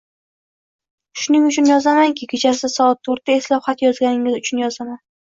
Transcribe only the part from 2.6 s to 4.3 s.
soat to’rtda eslab xat yozganing